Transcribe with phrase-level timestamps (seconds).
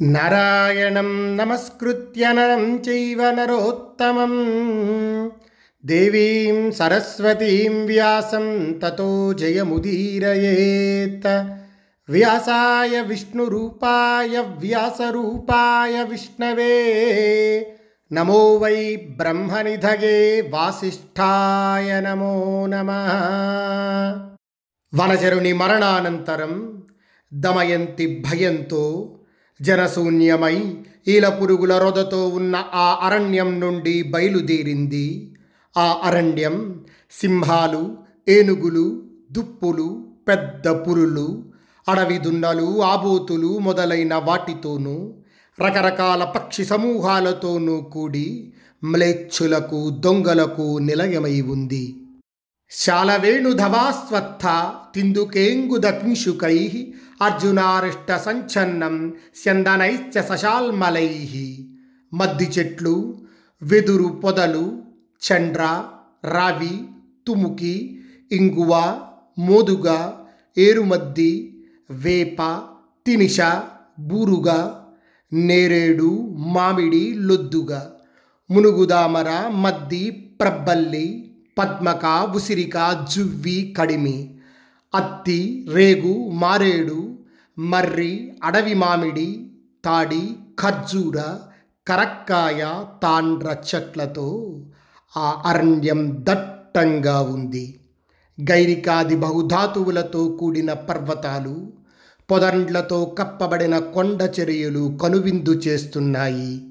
[0.00, 4.32] నారాయణం నమస్కృత్య నరం చైవ నరోత్తమం.
[5.84, 11.44] దేవీం సరస్వతీం వ్యాసం తతో జయముదీరయేత్.
[12.08, 17.76] వ్యాసాయ విష్ణురూపాయ వ్యాసరూపాయ విష్ణవే.
[18.12, 22.90] నమో వై బ్రహ్మనిధగే వాసిష్ఠాయ నమో నమ.
[24.94, 26.82] వనచరుని మరణానంతరం
[27.34, 29.18] దమయంతి భయంతో
[29.62, 30.74] జనశూన్యమై
[31.08, 35.36] ఈల పురుగుల రొదతో ఉన్న ఆ అరణ్యం నుండి బయలుదేరింది.
[35.76, 36.82] ఆ అరణ్యం
[37.20, 37.96] సింహాలు
[38.28, 39.02] ఏనుగులు
[39.32, 41.44] దుప్పులు పెద్ద పురులు
[41.88, 45.14] అడవి దున్నలు ఆబోతులు మొదలైన వాటితోనూ
[45.60, 48.52] రకరకాల పక్షి సమూహాలతోనూ కూడి
[48.84, 51.96] మ్లేచ్చులకు దొంగలకు నిలయమై ఉంది.
[52.70, 56.88] శాలవేణుధవాస్వత్థ తిందుకేంగుదకింశుకై
[57.22, 61.28] అర్జునారిష్ట సంఛన్నం స్యందనైశ్చ సశాల్మలై.
[62.14, 63.18] మద్ది చెట్లు
[63.62, 64.82] వెదురు పొదలు
[65.22, 65.84] చండ్ర
[66.24, 66.80] రావి
[67.26, 69.00] తుముకి ఇంగువ
[69.38, 70.12] మోదుగ
[70.58, 72.60] ఏరుమద్ది వేప
[73.06, 73.40] తినిష
[73.98, 74.74] బూరుగ
[75.32, 77.80] నేరేడు మామిడి లొద్దుగ.
[78.50, 84.38] మునుగుదామర మద్ది ప్రబ్బల్లి పద్మక ఉసిరిక జువ్వి కడిమి.
[84.94, 87.18] అత్తి రేగు మారేడు
[87.58, 89.50] మర్రి అడవి మామిడి
[89.84, 91.18] తాడి ఖర్జూర
[91.88, 94.60] కరక్కాయ తాండ్ర చెట్లతో
[95.16, 97.80] ఆ అరణ్యం దట్టంగా ఉంది.
[98.50, 101.72] గైరికాది బహుధాతువులతో కూడిన పర్వతాలు
[102.30, 106.68] పొదండ్లతో కప్పబడిన కొండ చర్యలు కనువిందు చేస్తున్నాయి.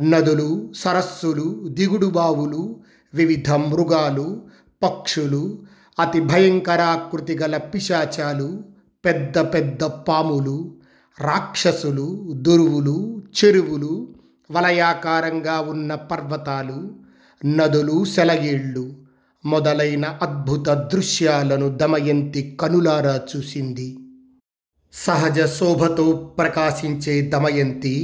[0.00, 2.80] నదులు సరస్సులు దిగుడు బావులు
[3.14, 4.42] వివిధ మృగాలు
[4.82, 5.58] పక్షులు
[6.00, 8.64] అతి భయంకరాకృతి గల పిశాచాలు
[9.04, 10.74] పెద్ద పెద్ద పాములు
[11.18, 14.08] రాక్షసులు దురువులు చెరువులు
[14.50, 16.78] వలయాకారంగా ఉన్న పర్వతాలు
[17.46, 18.84] నదులు సెలయేళ్ళు
[19.44, 23.88] మొదలైన అద్భుత దృశ్యాలను దమయంతి కనులారా చూసింది.
[24.92, 27.94] సహజ శోభతో ప్రకాశించే దమయంతి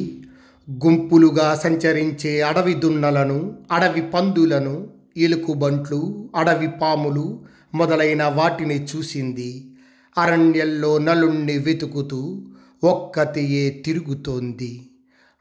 [0.68, 7.26] గుంపులుగా సంచరించే అడవి దున్నలను అడవి పందులను ఎలుకుబంట్లు అడవి పాములు
[7.74, 9.70] మొదలైన వాటిని చూసింది.
[10.18, 12.46] అరణ్యంలో నలుణ్ణి వెతుకుతూ
[12.84, 14.90] ఒక్కతియే తిరుగుతోంది.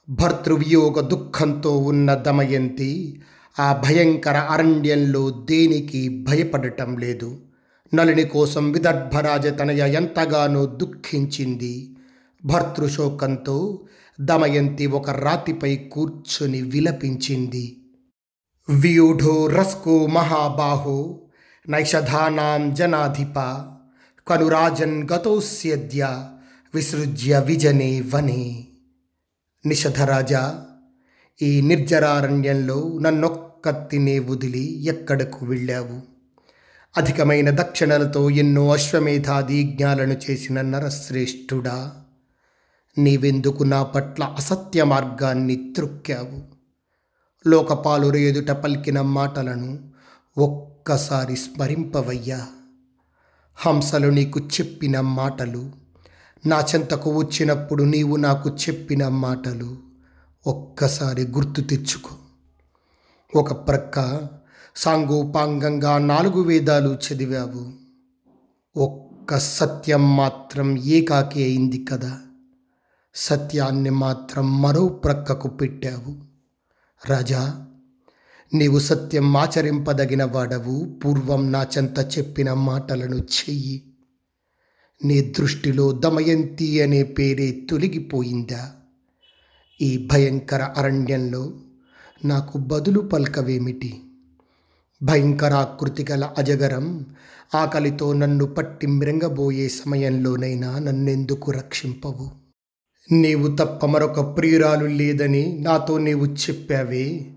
[0.09, 3.21] భర్తృవియోగ దుఃఖంతో ఉన్న దమయంతి
[3.59, 7.37] ఆ భయంకర అరణ్యంలో దేనికి భయపడటం లేదు.
[7.95, 11.95] నలుని కోసం విదర్భరాజ తనయ ఎంతగానో దుఃఖించింది.
[12.45, 13.85] భర్తృశోకంతో
[14.21, 17.77] దమయంతి ఒక రాతిపై కూర్చుని విలపించింది.
[18.69, 21.21] వ్యూఢో రస్కో మహాబాహో
[21.69, 23.39] నైషధానాం జనాధిప
[24.27, 26.29] కనురాజన్ గతోస్యద్య
[26.75, 28.67] విసృజ్య విజనే వనే
[29.65, 30.65] నిషధరాజా
[31.41, 36.01] ఈ నిర్జరారణ్యంలో నన్నొక్కత్తినే వదిలి ఎక్కడకు వెళ్ళావు?
[36.97, 41.93] అధికమైన దక్షిణలతో ఎన్నో అశ్వమేధాది యజ్ఞాలను చేసిన నరశ్రేష్ఠుడా
[42.97, 46.43] నీవెందుకు నా పట్ల అసత్య మార్గాన్ని త్రొక్కావు?
[47.49, 49.95] లోకపాలురు ఎదుట పలికిన మాటలను
[50.85, 52.47] ఒక్కసారి స్మరింపవయ్యా.
[53.56, 55.72] హంసలు నీకు చెప్పిన మాటలు
[56.46, 59.78] నా చెంతకు వచ్చినప్పుడు నీవు నాకు చెప్పిన మాటలు
[60.47, 62.16] ఒక్కసారి గుర్తు తెచ్చుకో.
[63.40, 64.28] ఒక ప్రక్క
[64.75, 67.73] సాంగోపాంగంగా నాలుగు వేదాలు చదివావు.
[68.79, 72.19] ఒక్క సత్యం మాత్రం ఏకాకి అయింది కదా.
[73.16, 76.16] సత్యాన్ని మాత్రం మరో ప్రక్కకు పెట్టావు.
[77.09, 77.66] రాజా
[78.55, 83.83] నీవు సత్యం ఆచరింపదగిన వాడవు పూర్వం నా చెంత చెప్పిన మాటలను చెయ్యి.
[85.05, 88.71] నీ దృష్టిలో దమయంతి అనే పేరే తొలగిపోయిందా?
[89.81, 91.53] ఈ భయంకర అరణ్యంలో
[92.25, 94.01] నాకు బదులు పల్కవేమిటి?
[95.03, 97.05] భయంకరాకృతి గల అజగరం
[97.55, 102.31] ఆకలితో నన్ను పట్టి మృంగబోయే సమయంలోనైనా నన్నెందుకు రక్షింపవు?
[103.11, 107.34] నీవు తప్ప మరొక ప్రియురాలు లేదని నాతో నీవు చెప్పావే.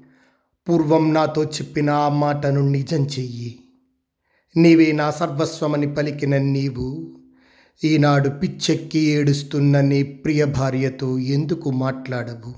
[0.69, 3.59] పూర్వం నాతో చెప్పిన ఆ మాటను నిజం చెయ్యి.
[4.57, 7.15] నీవే నా సర్వస్వమని పలికిన నీవు
[7.85, 12.55] ఈనాడు పిచ్చెక్కి ఏడుస్తున్న నీ ప్రియ భార్యతో ఎందుకు మాట్లాడవు?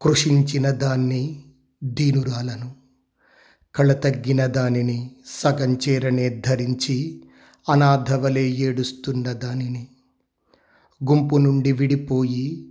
[0.00, 1.44] కృషించిన దాన్ని
[1.84, 2.72] దీనురాలను
[3.74, 7.22] కళ తగ్గిన దానిని సగం చేరనే ధరించి
[7.68, 9.86] అనాథవలే ఏడుస్తున్న దానిని
[11.04, 12.67] గుంపు నుండి విడిపోయి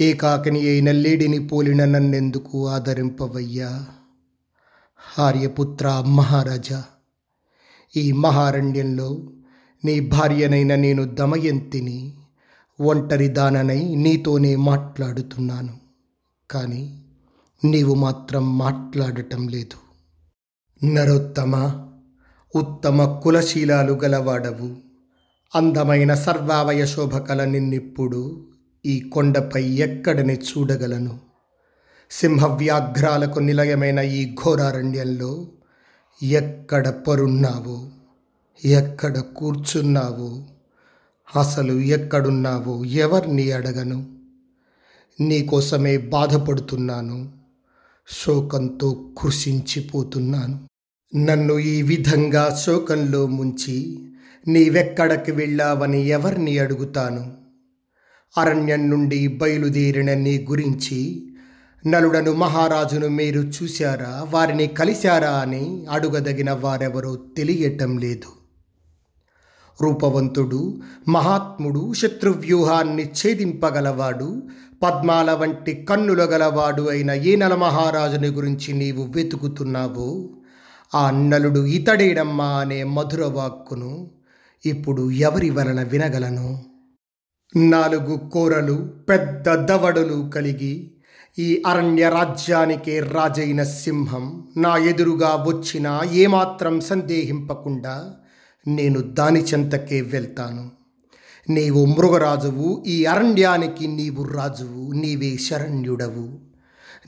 [0.00, 3.86] ఏకాకిని అయిన లేడిని పోలిన నన్నెందుకు ఆదరింపవయ్యా?
[5.18, 6.84] ఆర్యపుత్ర మహారాజా
[7.96, 9.30] ఈ మహారణ్యంలో
[9.84, 12.14] నీ భార్యనైన నేను దమయంతిని
[12.80, 15.76] ఒంటరి దాననై నీతోనే మాట్లాడుతున్నాను.
[16.50, 17.04] కానీ
[17.64, 19.84] నీవు మాత్రం మాట్లాడటం లేదు.
[20.86, 21.86] నరోత్తమ
[22.56, 24.76] ఉత్తమ కులశీలాలు గలవాడవు.
[25.54, 28.53] అందమైన సర్వావయ శోభ కల నిన్నిప్పుడు
[28.86, 31.18] ఈ కొండపై ఎక్కడని చూడగలను.
[32.10, 35.48] సింహవ్యాఘ్రాలకు నిలయమైన ఈ ఘోరారణ్యంలో
[36.22, 37.90] ఎక్కడ పరున్నావో?
[38.64, 40.44] ఎక్కడ కూర్చున్నావో?
[41.36, 44.06] అసలు ఎక్కడున్నావో ఎవరిని అడగను?
[45.20, 47.32] నీకోసమే బాధపడుతున్నాను.
[48.08, 50.68] శోకంతో కృషించిపోతున్నాను
[51.16, 54.08] నన్ను ఈ విధంగా శోకంలో ముంచి
[54.48, 57.43] నీవెక్కడికి వెళ్ళావని ఎవరిని అడుగుతాను?
[58.38, 61.26] అరణ్యం నుండి బయలుదేరిన నీ గురించి.
[61.86, 64.26] నలుడను మహారాజును మీరు చూశారా?
[64.30, 68.44] వారిని కలిశారా అని అడుగదగిన వారెవరో తెలియటం లేదు.
[69.82, 74.42] రూపవంతుడు మహాత్ముడు శత్రువ్యూహాన్ని ఛేదింపగలవాడు
[74.82, 80.30] పద్మాల వంటి కన్నుల గలవాడు అయిన ఏనల మహారాజుని గురించి నీవు వెతుకుతున్నావో
[80.94, 84.10] ఆ నలుడు ఇతడేడమ్మా అనే మధుర వాక్కును
[84.66, 86.73] ఇప్పుడు ఎవరి వలన వినగలను?
[87.56, 90.90] నాలుగు కోరలు పెద్ద దవడులు కలిగి
[91.38, 98.14] ఈ అరణ్య రాజ్యానికే రాజైన సింహం నా ఎదురుగా వచ్చినా ఏమాత్రం సందేహింపకుండా
[98.68, 100.70] నేను దాని చెంతకే వెళ్తాను.
[101.50, 106.28] నీవు మృగరాజువు ఈ అరణ్యానికి నీవు రాజువు నీవే శరణ్యుడవు.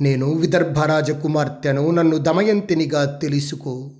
[0.01, 3.91] నేను విదర్భ రాజకుమార్తెను నన్ను దమయంతినిగా తెలుసుకో.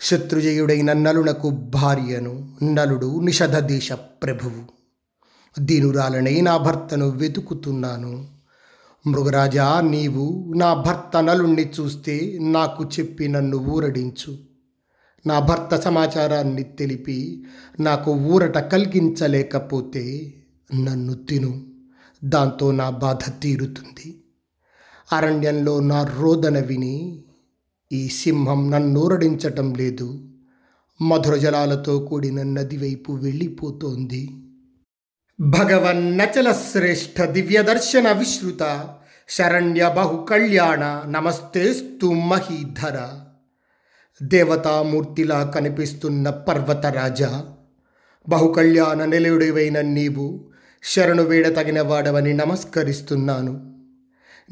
[0.00, 4.83] శత్రుజయుడైన నలునకు భార్యను నలుడు నిషధ దేశ ప్రభువు.
[5.58, 8.26] దీనురాలనై నా భర్తను వెతుకుతున్నాను.
[9.06, 14.38] మృగరాజా నీవు నా భర్త నలుణ్ణి చూస్తే నాకు చెప్పి నన్ను ఊరడించు.
[15.26, 17.44] నా భర్త సమాచారాన్ని తెలిపి
[17.80, 20.34] నాకు ఊరట కలిగించలేకపోతే
[20.80, 21.66] నన్ను తిను.
[22.24, 24.24] దాంతో నా బాధ తీరుతుంది.
[25.12, 27.24] అరణ్యంలో నా రోదన విని
[27.92, 30.28] ఈ సింహం నన్నూరడించటం లేదు.
[31.02, 34.43] మధుర జలాలతో కూడిన నది వైపు వెళ్ళిపోతోంది.
[35.40, 38.88] భగవన్నచల శ్రేష్ఠ దివ్యదర్శన విశ్రుత
[39.28, 43.08] శరణ్య బహు కళ్యాణ నమస్తేస్తు మహీధర.
[44.22, 47.44] దేవతామూర్తిలా కనిపిస్తున్న పర్వతరాజా
[48.28, 50.44] బహుకళ్యాణ నిలయుడివైన నీవు
[50.82, 53.74] శరణు వేడ తగిన వాడవని నమస్కరిస్తున్నాను.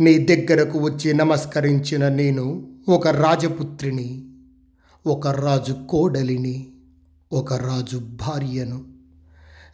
[0.01, 4.29] నీ దగ్గరకు వచ్చి నమస్కరించిన నేను ఒక రాజపుత్రిని
[5.07, 6.73] ఒక రాజు కోడలిని
[7.33, 8.92] ఒక రాజు భార్యను.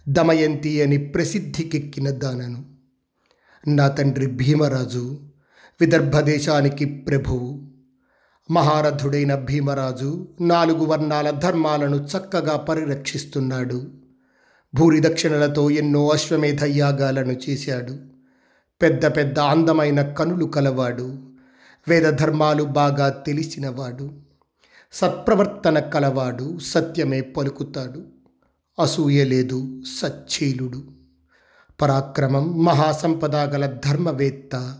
[0.08, 2.64] దమయంతి అని ప్రసిద్ధికెక్కిన దానను.
[3.69, 5.19] నా తండ్రి భీమరాజు
[5.81, 7.69] విదర్భ దేశానికి ప్రభువు.
[8.50, 13.90] మహారథుడైన భీమరాజు నాలుగు వర్ణాల ధర్మాలను చక్కగా పరిరక్షిస్తున్నాడు.
[14.75, 17.96] భూరి దక్షిణలతో ఎన్నో అశ్వమేధ యాగాలను చేశాడు.
[18.82, 21.19] పెద్ద పెద్ద అందమైన కనులు కలవాడు.
[21.88, 24.11] వేద ధర్మాలు బాగా తెలిసినవాడు.
[24.93, 26.58] సత్ప్రవర్తన కలవాడు.
[26.58, 28.17] సత్యమే పలుకుతాడు.
[28.80, 30.84] అసూయలేదు సచ్చీలుడు.
[31.80, 34.78] పరాక్రమం మహాసంపద గల ధర్మవేత్త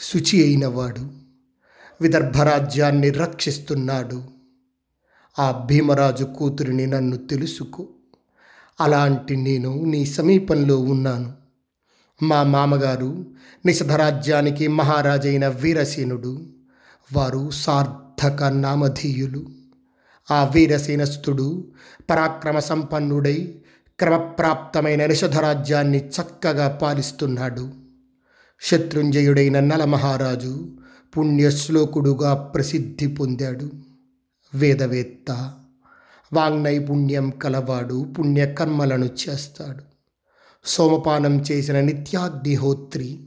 [0.00, 1.10] శుచి అయినవాడు.
[2.00, 4.22] విదర్భరాజ్యాన్ని రక్షిస్తున్నాడు.
[5.38, 7.88] ఆ భీమరాజు కూతురిని నన్ను తెలుసుకో.
[8.80, 11.32] అలాంటి నేను నీ సమీపంలో ఉన్నాను.
[12.22, 13.26] మా మామగారు
[13.66, 16.46] నిషధరాజ్యానికి మహారాజైన వీరసేనుడు.
[17.12, 19.63] వారు సార్థక నామధేయులు.
[20.30, 21.72] ఆ వీరసేనస్థుడు
[22.10, 23.58] పరాక్రమ సంపన్నుడై
[23.98, 27.70] క్రమప్రాప్తమైన నిషధరాజ్యాన్ని చక్కగా పాలిస్తున్నాడు.
[28.60, 30.76] శత్రుంజయుడైన నలమహారాజు
[31.16, 33.70] పుణ్యశ్లోకుడుగా ప్రసిద్ధి పొందాడు.
[34.54, 35.52] వేదవేత్త
[36.32, 39.84] వాంగ్నైపుణ్యం కలవాడు పుణ్యకర్మలను చేస్తాడు.
[40.64, 43.20] సోమపానం చేసిన నిత్యాగ్నిహోత్రి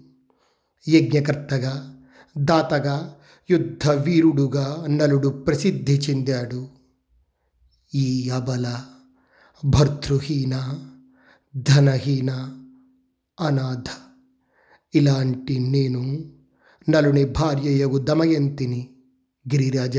[0.87, 1.95] యజ్ఞకర్తగా
[2.37, 3.15] దాతగా
[3.49, 6.76] యుద్ధ వీరుడుగా నలుడు ప్రసిద్ధి చెందాడు.
[7.97, 8.81] ఈ అబల
[9.65, 10.79] భర్తృహీన
[11.55, 12.31] ధనహీన
[13.39, 13.83] అనాథ.
[14.95, 16.31] ఇలాంటి నేను
[16.89, 18.89] నలుని భార్యయగు దమయంతిని
[19.53, 19.97] గిరిరాజ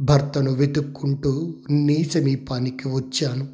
[0.00, 3.48] భర్తను వెతుక్కుంటూ నీ సమీపానికి వచ్చాను.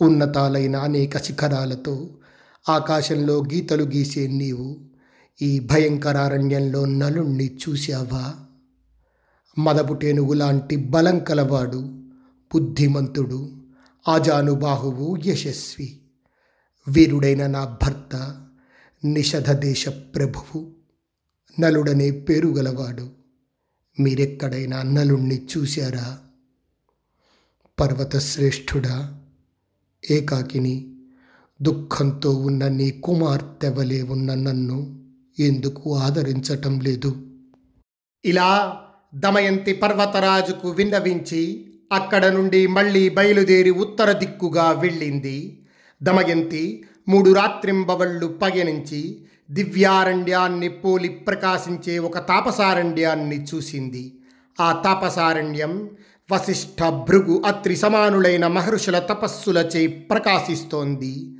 [0.00, 2.18] ఉన్నతాలైన అనేక శిఖరాలతో
[2.68, 4.80] ఆకాశంలో గీతలు గీసే నీవు
[5.42, 8.34] ఈ భయంకరారణ్యంలో నలుణ్ణి చూశావా?
[9.58, 11.99] మదపుటేనుగు లాంటి బలం కలవాడు
[12.54, 13.62] బుద్ధిమంతుడు
[14.08, 16.00] ఆజానుబాహువు యశస్వి
[16.88, 18.46] వీరుడైన నా భర్త
[19.04, 20.72] నిషధ దేశ ప్రభువు
[21.60, 23.10] నలుడనే పేరు గలవాడు
[24.00, 26.18] మీరెక్కడైనా నలుణ్ణి చూశారా?
[27.80, 29.20] పర్వతశ్రేష్ఠుడా
[30.10, 30.96] ఏకాకిని
[31.62, 35.04] దుఃఖంతో ఉన్న నీ కుమార్తె వలె ఉన్న నన్ను
[35.38, 37.26] ఎందుకు ఆదరించటం లేదు?
[38.24, 38.80] ఇలా
[39.14, 45.66] దమయంతి పర్వతరాజుకు విన్నవించి అక్కడ నుండి మళ్ళీ బయలుదేరి ఉత్తర దిక్కుగా వెళ్ళింది.
[46.02, 54.20] దమయంతి మూడు రాత్రింబవళ్ళు పయనించి దివ్యారణ్యాన్ని పోలి ప్రకాశించే ఒక తాపసారణ్యాన్ని చూసింది.
[54.60, 55.90] ఆ తాపసారణ్యం
[56.32, 61.36] వశిష్ఠ భృగు అత్రి సమానులైన మహర్షుల తపస్సులచే ప్రకాశిస్తోంది.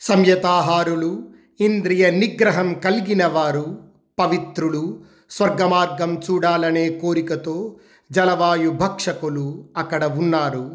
[0.00, 1.28] సంయతాహారులు
[1.60, 3.78] ఇంద్రియ నిగ్రహం కలిగిన వారు
[4.18, 7.76] పవిత్రులు స్వర్గమార్గం చూడాలనే కోరికతో
[8.12, 10.70] జలవాయు భక్షకులు అక్కడ ఉన్నారు.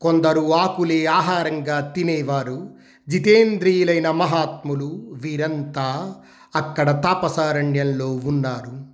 [0.00, 2.70] కొందరు ఆకులే ఆహారంగా తినేవారు.
[3.08, 6.14] జితేంద్రియులైన మహాత్ములు వీరంతా
[6.56, 8.86] అక్కడ తాపసారణ్యంలో ఉన్నారు.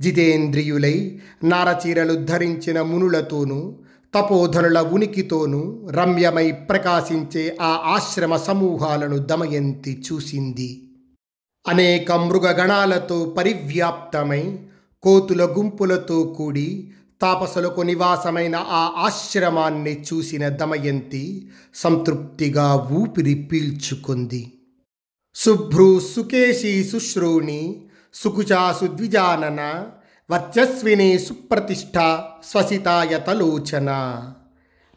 [0.00, 3.78] జితేంద్రియులై నారచీరలు ధరించిన మునులతోనూ
[4.14, 10.90] తపోధనుల ఉనికితోనూ రమ్యమై ప్రకాశించే ఆ ఆశ్రమ సమూహాలను దమయంతి చూసింది.
[11.68, 14.58] అనేక మృగగణాలతో పరివ్యాప్తమై
[15.02, 24.52] కోతుల గుంపులతో కూడి తాపసులకు నివాసమైన ఆ ఆశ్రమాన్ని చూసిన దమయంతి సంతృప్తిగా ఊపిరి పీల్చుకుంది.
[25.34, 29.60] శుభ్రు సుకేశి శుశ్రూణి సుకుచా సుద్విజానన
[30.30, 31.96] వర్చస్విని సుప్రతిష్ట
[32.44, 33.90] స్వసితాయతలోచన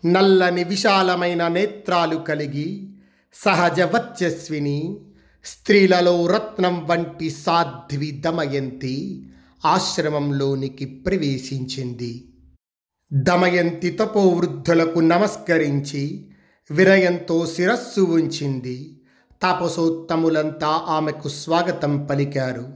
[0.05, 2.89] నల్లని విశాలమైన నేత్రాలు కలిగి
[3.33, 4.97] సహజ వర్చస్విని
[5.45, 8.95] స్త్రీలలో రత్నం వంటి సాధ్వి దమయంతి
[9.65, 12.33] ఆశ్రమంలోనికి ప్రవేశించింది.
[13.13, 16.29] దమయంతి తపోవృద్ధులకు నమస్కరించి
[16.71, 19.03] వినయంతో శిరస్సు ఉంచింది.
[19.41, 22.73] తాపసోత్తములంతా ఆమెకు స్వాగతం పలికారు.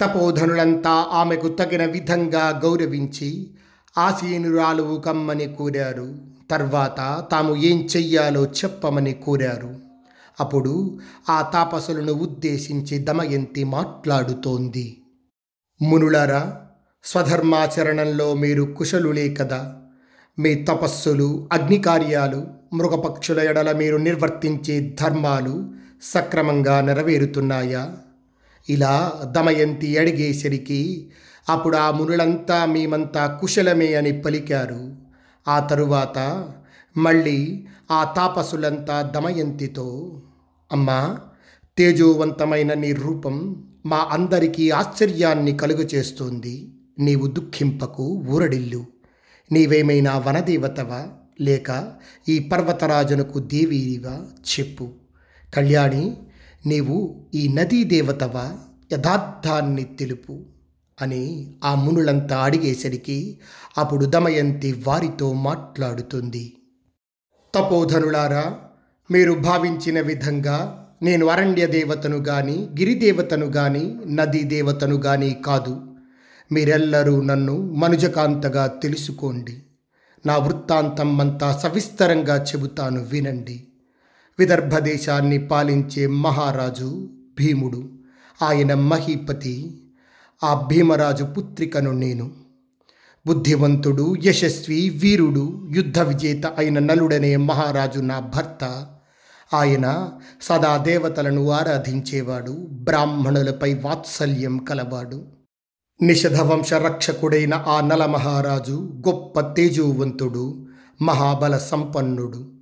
[0.00, 3.50] తపోధనులంతా ఆమెకు తగిన విధంగా గౌరవించి
[3.98, 6.18] ఆసీనురాలు కమ్మని కోరారు.
[6.50, 9.76] తర్వాత తాము ఏం చెయ్యాలో చెప్పమని కోరారు.
[10.40, 10.98] అప్పుడు
[11.30, 15.02] ఆ తాపసులను ఉద్దేశించి దమయంతి మాట్లాడుతోంది.
[15.82, 16.60] మునులరా
[17.04, 19.76] స్వధర్మాచరణంలో మీరు కుశలులే కదా.
[20.38, 25.70] మీ తపస్సులు అగ్నికార్యాలు మృగపక్షుల ఎడల మీరు నిర్వర్తించే ధర్మాలు
[26.02, 27.96] సక్రమంగా నెరవేరుతున్నాయా?
[28.68, 31.10] ఇలా దమయంతి అడిగేసరికి
[31.48, 34.96] అప్పుడు ఆ మునులంతా మేమంతా కుశలమే అని పలికారు.
[35.48, 36.48] ఆ తరువాత
[36.96, 40.20] మళ్ళీ ఆ తాపసులంతా దమయంతితో
[40.72, 41.18] అమ్మా
[41.78, 46.72] తేజోవంతమైన నీ రూపం మా అందరికీ ఆశ్చర్యాన్ని కలుగచేస్తోంది.
[46.98, 48.84] నీవు దుఃఖింపకు ఊరడిల్లు.
[49.52, 51.06] నీవేమైనా వనదేవతవా?
[51.40, 51.92] లేక
[52.28, 54.26] ఈ పర్వతరాజునకు దేవీవా?
[54.58, 54.88] చెప్పు.
[55.54, 56.16] కళ్యాణి
[56.66, 58.56] నీవు ఈ నదీ దేవతవా?
[58.92, 60.44] యథార్థాన్ని తెలుపు
[61.02, 63.40] అని ఆ మునులంతా అడిగేసరికి
[63.78, 66.56] అప్పుడు దమయంతి వారితో మాట్లాడుతుంది.
[67.54, 68.58] తపోధనులారా
[69.10, 75.80] మీరు భావించిన విధంగా నేను అరణ్య దేవతను గాని గిరిదేవతను గాని నదీ దేవతను గాని కాదు.
[76.52, 79.62] మీరెల్లరూ నన్ను మనుజకాంతగా తెలుసుకోండి.
[80.26, 83.66] నా వృత్తాంతం అంతా సవిస్తరంగా చెబుతాను వినండి.
[84.38, 87.88] విదర్భ దేశాన్ని పాలించే మహారాజు భీముడు.
[88.42, 89.82] ఆయన మహీపతి.
[90.44, 92.30] ఆ భీమరాజు పుత్రికను నేను.
[93.26, 98.86] బుద్ధివంతుడు యశస్వి వీరుడు యుద్ధ విజేత అయిన నలుడనే మహారాజు నా భర్త.
[99.54, 100.12] ఆయన
[100.42, 105.24] సదా దేవతలను ఆరాధించేవాడు బ్రాహ్మణులపై వాత్సల్యం కలవాడు.
[106.02, 110.66] నిషధవంశ రక్షకుడైన ఆ నల మహారాజు గొప్ప తేజోవంతుడు
[111.02, 112.52] మహాబల సంపన్నుడు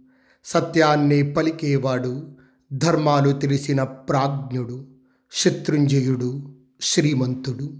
[0.44, 2.36] సత్యాన్ని పలికేవాడు
[2.72, 4.86] ధర్మాలు తెలిసిన ప్రాజ్ఞుడు
[5.32, 7.72] శత్రుంజయుడు శ్రీమంతుడు.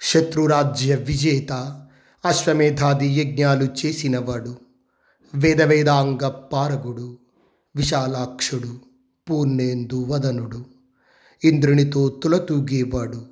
[0.00, 1.52] శత్రురాజ్య విజేత
[2.24, 4.56] అశ్వమేధాది యజ్ఞాలు చేసినవాడు
[5.34, 7.18] వేదవేదాంగ పారగుడు.
[7.76, 8.72] విశాలాక్షుడు
[9.30, 10.64] పూర్ణేందు వదనుడు
[11.42, 13.26] ఇంద్రునితో తులతూగేవాడు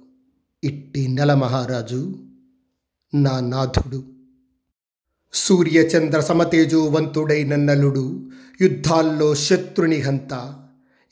[0.65, 2.15] ఇట్టి నెల మహారాజు
[3.15, 4.05] నా నాథుడు.
[5.35, 8.31] సూర్యచంద్ర సమతేజోవంతుడైన నలుడు
[8.61, 10.55] యుద్ధాల్లో శత్రుని హంత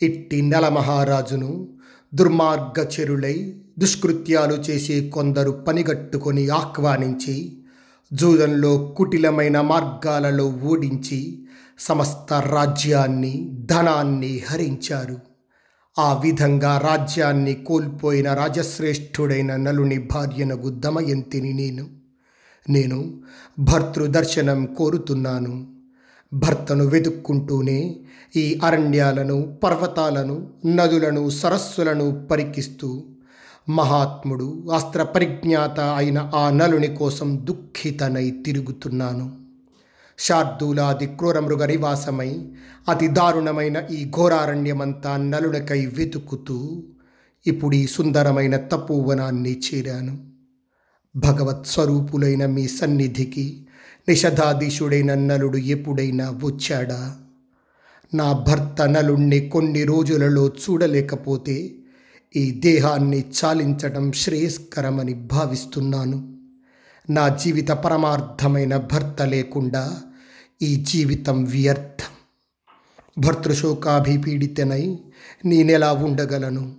[0.03, 1.69] ఇట్టి నెల మహారాజును
[2.15, 7.61] దుర్మార్గచరులై దుష్కృత్యాలు చేసే కొందరు పనిగట్టుకొని ఆహ్వానించి
[8.13, 11.47] జూదంలో కుటిలమైన మార్గాలలో ఓడించి
[11.81, 15.17] సమస్త రాజ్యాన్ని ధనాన్ని హరించారు.
[15.99, 21.89] ఆ విధంగా రాజ్యాన్ని కోల్పోయిన రాజశ్రేష్ఠుడైన నలుని భార్యనగు దమయంతిని నేను.
[22.71, 23.21] నేను
[23.59, 25.67] భర్తృదర్శనం కోరుతున్నాను.
[26.33, 28.01] భర్తను వెతుక్కుంటూనే
[28.37, 33.05] ఈ అరణ్యాలను పర్వతాలను నదులను సరస్సులను పరికిస్తూ
[33.69, 39.40] మహాత్ముడు అస్త్ర పరిజ్ఞాత అయిన ఆ నలుని కోసం దుఃఖితనై తిరుగుతున్నాను.
[40.21, 42.49] శార్దూలాది క్రూరమృగ నివాసమై
[42.89, 46.83] అతి దారుణమైన ఈ ఘోరారణ్యమంతా నలుడకై వెతుకుతూ
[47.47, 50.19] ఇప్పుడు ఈ సుందరమైన తపోవనాన్ని చేరాను.
[51.17, 53.67] భగవత్ స్వరూపులైన మీ సన్నిధికి
[54.09, 57.17] నిషధాధీశుడైన నలుడు ఎప్పుడైనా వచ్చాడా?
[58.15, 61.75] నా భర్త నలుణ్ణి కొన్ని రోజులలో చూడలేకపోతే
[62.37, 66.37] ఈ దేహాన్ని చాలించడం శ్రేయస్కరమని భావిస్తున్నాను.
[67.11, 70.03] నా జీవిత పరమార్థమైన భర్త లేకుండా
[70.63, 72.13] ఈ జీవితం వ్యర్థం.
[73.19, 74.99] భర్తృశోకాభిపీడితనై
[75.45, 76.77] నేనెలా ఉండగలను?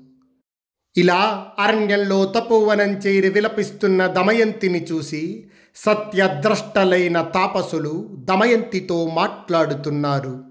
[0.98, 10.44] ఇలా అరణ్యంలో తపోవనం చేరి విలపిస్తున్న దమయంతిని చూసి సత్యద్రష్టలైన తాపసులు దమయంతితో మాట్లాడుతున్నారు.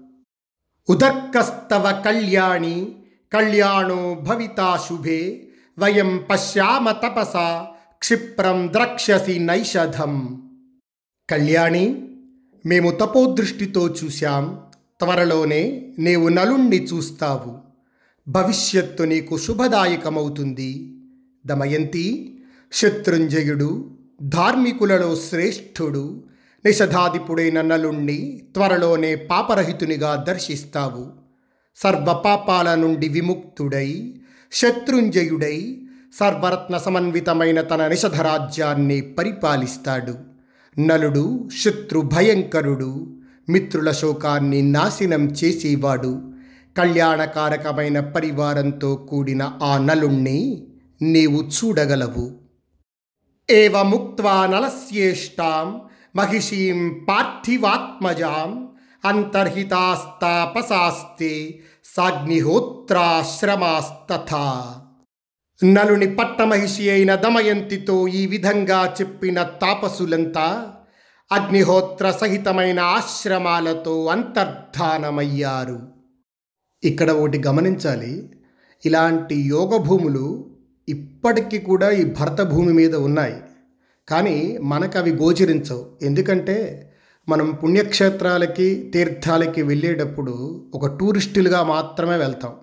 [0.89, 2.95] ఉదక్కస్తవ కళ్యాణి
[3.33, 5.47] కళ్యాణో భవితా శుభే
[5.79, 7.33] వయం పశ్యామ తపస
[7.97, 10.41] క్షిప్రం ద్రక్ష్యసి నైషధం.
[11.29, 12.10] కళ్యాణి
[12.65, 14.59] మేము తపోదృష్టితో చూశాం
[14.99, 17.57] త్వరలోనే నీవు నలుణ్ణి చూస్తావు.
[18.27, 20.97] భవిష్యత్తు నీకు శుభదాయకమవుతుంది.
[21.45, 22.37] దమయంతి
[22.71, 23.91] శత్రుంజయుడు
[24.21, 26.23] ధార్మికులలో శ్రేష్ఠుడు
[26.65, 31.07] నిషధాధిపుడైన నలుణ్ణి త్వరలోనే పాపరహితునిగా దర్శిస్తావు.
[31.75, 34.13] సర్వపాపాల నుండి విముక్తుడై
[34.51, 35.81] శత్రుంజయుడై
[36.19, 40.30] సర్వరత్న సమన్వితమైన తన నిషధరాజ్యాన్ని పరిపాలిస్తాడు.
[40.79, 43.17] నలుడు శత్రు భయంకరుడు
[43.49, 46.33] మిత్రుల శోకాన్ని నాశనం చేసేవాడు.
[46.77, 50.67] కళ్యాణకారకమైన పరివారంతో కూడిన ఆ నలుణ్ణి
[51.01, 52.31] నీవు చూడగలవు.
[53.49, 55.81] ఏవ ముక్త్వా నలస్యేష్టాం
[56.15, 58.69] మహిషీం పార్థివాత్మజాం
[59.05, 61.59] అంతర్హితాస్తాపసాస్తే
[61.97, 64.75] సాగ్నిహోత్రాశ్రమాస్తథా.
[65.63, 70.73] నలుని పట్టమహిషి అయిన దమయంతితో ఈ విధంగా చెప్పిన తాపసులంతా
[71.31, 75.79] అగ్నిహోత్ర సహితమైన ఆశ్రమాలతో అంతర్ధానమయ్యారు.
[76.83, 78.31] ఇక్కడ ఒకటి గమనించాలి.
[78.85, 80.55] ఇలాంటి యోగ భూములు
[80.89, 83.35] ఇప్పటికీ కూడా ఈ భరత భూమి మీద ఉన్నాయి.
[84.09, 85.91] కానీ మనకు అవి గోచరించవు.
[86.01, 86.87] ఎందుకంటే
[87.29, 92.53] మనం పుణ్యక్షేత్రాలకి తీర్థాలకి వెళ్ళేటప్పుడు ఒక టూరిస్టులుగా మాత్రమే వెళ్తాం.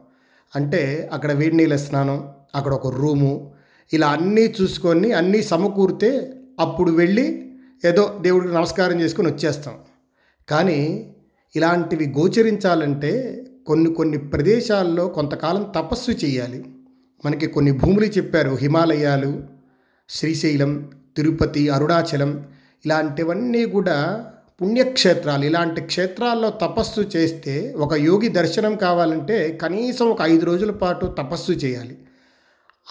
[0.56, 3.50] అంటే అక్కడ వేడి నీళ్ళ స్నానం అక్కడ ఒక రూము.
[3.92, 7.52] ఇలా అన్నీ చూసుకొని అన్నీ సమకూరితే అప్పుడు వెళ్ళి
[7.84, 9.74] ఏదో దేవుడికి నమస్కారం చేసుకొని వచ్చేస్తాం.
[10.48, 11.10] కానీ
[11.56, 16.64] ఇలాంటివి గోచరించాలంటే కొన్ని కొన్ని ప్రదేశాల్లో కొంతకాలం తపస్సు చేయాలి.
[17.24, 18.58] మనకి కొన్ని భూములు చెప్పారు.
[18.60, 19.42] హిమాలయాలు
[20.08, 22.46] శ్రీశైలం తిరుపతి అరుణాచలం
[22.84, 24.26] ఇలాంటివన్నీ కూడా
[24.62, 25.44] పుణ్యక్షేత్రాలు.
[25.44, 31.98] ఇలాంటి క్షేత్రాల్లో తపస్సు చేస్తే ఒక యోగి దర్శనం కావాలంటే కనీసం ఒక ఐదు రోజుల పాటు తపస్సు చేయాలి.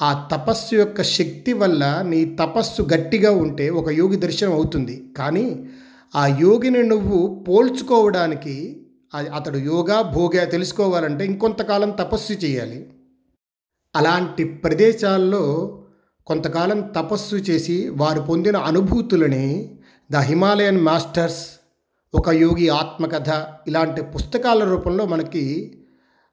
[0.02, 5.14] ఆ తపస్సు యొక్క శక్తి వల్ల నీ తపస్సు గట్టిగా ఉంటే ఒక యోగి దర్శనం అవుతుంది.
[5.18, 5.70] కానీ
[6.16, 8.82] ఆ యోగిని నువ్వు పోల్చుకోవడానికి
[9.16, 12.90] అతడు యోగా భోగా తెలుసుకోవాలంటే ఇంకొంతకాలం తపస్సు చేయాలి.
[13.96, 15.84] అలాంటి ప్రదేశాల్లో
[16.28, 19.78] కొంతకాలం తపస్సు చేసి వారు పొందిన అనుభూతులని
[20.12, 21.46] ద హిమాలయన్ మాస్టర్స్
[22.14, 23.30] ఒక యోగి ఆత్మకథ
[23.68, 25.78] ఇలాంటి పుస్తకాల రూపంలో మనకి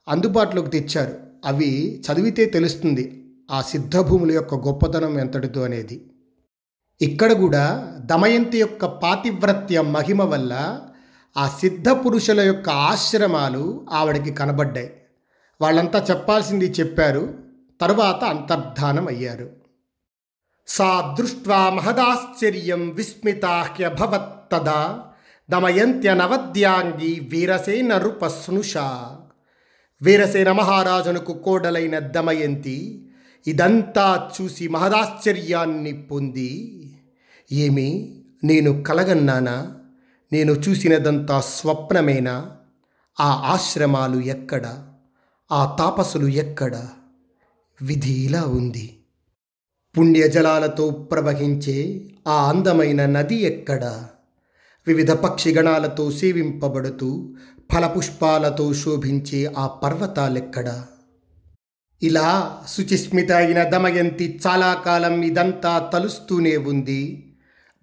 [0.09, 1.15] అందుబాటులోకి తెచ్చారు.
[1.45, 3.24] అవి చదివితే తెలుస్తుంది.
[3.51, 6.11] ఆ సిద్ధభూముల యొక్క గొప్పతనం ఎంతటిదో అనేది.
[7.01, 10.81] ఇక్కడ కూడా దమయంతి యొక్క పాతివ్రత్య మహిమ వల్ల
[11.37, 14.93] ఆ సిద్ధ పురుషుల యొక్క ఆశ్రమాలు ఆవిడకి కనబడ్డాయి.
[15.61, 17.35] వాళ్ళంతా చెప్పాల్సింది చెప్పారు
[17.81, 19.51] తరువాత అంతర్ధానం అయ్యారు.
[20.67, 25.01] సా దృష్ట్వా మహదాశ్చర్యం విస్మితాహ్యభవత్తదా
[25.51, 29.17] దమయంత్యనవద్యాంగి వీరసేన నృపస్నుషా
[30.03, 33.04] వీరసేన మహారాజునకు కోడలైన దమయంతి
[33.47, 36.81] ఇదంతా చూసి మహదాశ్చర్యాన్ని పొంది
[37.53, 39.79] ఏమి నేను కలగన్నానా?
[40.33, 42.57] నేను చూసినదంతా స్వప్నమేనా?
[43.21, 44.87] ఆ ఆశ్రమాలు ఎక్కడ?
[45.53, 46.89] ఆ తాపసులు ఎక్కడ?
[47.83, 48.99] విధి ఇలా ఉంది.
[49.99, 54.05] పుణ్యజలాలతో ప్రవహించే ఆ అందమైన నది ఎక్కడ?
[54.87, 57.35] వివిధ పక్షిగణాలతో సేవింపబడుతూ
[57.73, 60.85] ఫలపుష్పాలతో శోభించే ఆ పర్వతాలెక్కడ?
[62.05, 67.31] ఇలా శుచిస్మిత అయిన దమయంతి చాలా కాలం ఇదంతా తలుస్తూనే ఉంది.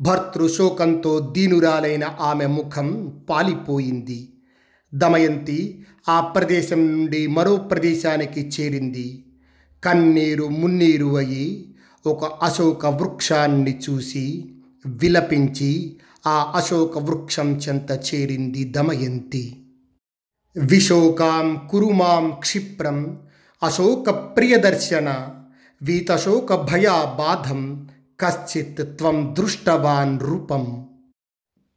[0.01, 2.87] భర్తృశోకంతో దీనురాలైన ఆమె ముఖం
[3.29, 4.33] పాలిపోయింది.
[4.93, 9.25] దమయంతి ఆ ప్రదేశం నుండి మరో ప్రదేశానికి చేరింది.
[9.83, 14.55] కన్నీరు మున్నీరు అయి ఒక అశోక వృక్షాన్ని చూసి
[14.85, 19.57] విలపించి ఆ అశోక వృక్షం చెంత చేరింది దమయంతి.
[20.57, 23.19] విశోకాం కురుమాం క్షిప్రం
[23.63, 25.29] అశోక ప్రియదర్శన
[25.83, 30.87] వీతశోక భయా బాధం కశ్చిత్ త్వం దృష్టవాన్ రూపం.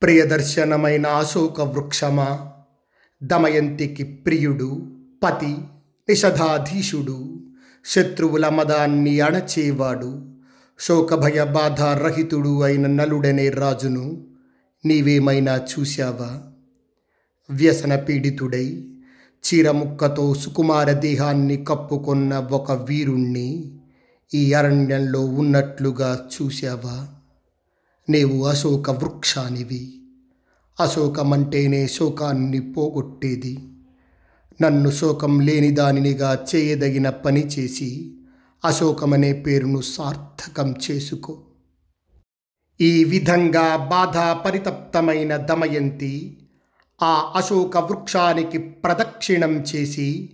[0.03, 2.53] ప్రియదర్శనమైన అశోక వృక్షమా
[3.23, 5.57] దమయంతికి ప్రియుడు పతి
[6.09, 7.45] నిషధాధీశుడు
[7.85, 10.37] శత్రువుల మదాన్ని అణచేవాడు
[10.81, 14.27] శోకభయ బాధ రహితుడు అయిన నలుడనే రాజును
[14.87, 16.43] నీవేమైనా చూశావా?
[17.51, 18.91] వ్యసన పీడితుడై
[19.45, 23.79] చీరముక్కతో సుకుమార దేహాన్ని కప్పుకొన్న ఒక వీరుణ్ణి
[24.35, 27.09] ఈ అరణ్యంలో ఉన్నట్లుగా చూశావా?
[28.11, 29.95] నీవు అశోక వృక్షానివి.
[30.81, 33.59] అశోకమంటేనే శోకాన్ని పోగొట్టేది.
[34.63, 38.17] నన్ను శోకం లేని దానినిగా చేయదగిన పని చేసి
[38.65, 41.39] అశోకమనే పేరును సార్థకం చేసుకో.
[42.81, 46.41] ఈ విధంగా బాధ పరితప్తమైన దమయంతి
[47.01, 50.31] ఆ అశోక వృక్షానికి ప్రదక్షిణం చేసి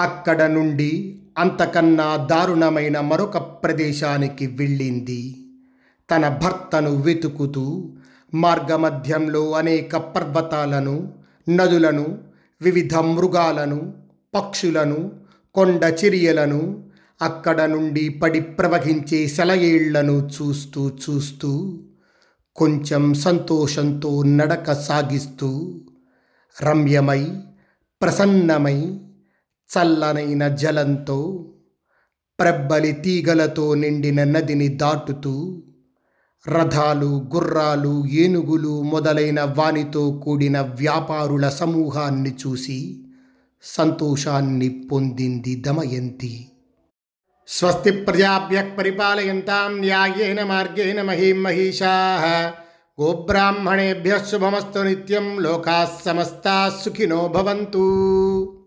[0.00, 5.22] అక్కడ నుండి అంతకన్నా దారుణమైన మరొక ప్రదేశానికి వెళ్ళింది.
[6.10, 7.94] తన భర్తను వెతుకుతూ
[8.34, 11.14] మార్గమధ్యంలో అనేక పర్వతాలను
[11.48, 12.18] నదులను
[12.60, 13.94] వివిధ మృగాలను
[14.34, 15.00] పక్షులను
[15.54, 16.84] కొండ చిరియలను
[17.22, 21.50] అక్కడ నుండి పడి ప్రవహించే సెలయేళ్ళను చూస్తూ చూస్తూ
[22.56, 25.50] కొంచెం సంతోషంతో నడక సాగిస్తూ
[26.60, 27.26] రమ్యమై
[28.02, 29.00] ప్రసన్నమై
[29.68, 31.48] చల్లనైన జలంతో
[32.40, 35.62] ప్రబ్బలి తీగలతో నిండిన నదిని దాటుతూ
[36.48, 43.04] రథాలు గుర్రాలు ఏనుగులు మొదలైన వానితో కూడిన వ్యాపారుల సమూహాన్ని చూసి
[43.62, 46.48] సంతోషాన్ని పొందింది దమయంతి.
[47.48, 52.52] స్వస్తి ప్రజాభ్య పరిపాలయంతాం న్యాయేన మార్గేణ మహీం మహిషా.
[53.00, 58.60] గోబ్రాహ్మణేభ్య శుభమస్తు నిత్యం లోకా సమస్తా సుఖినో భవంతు.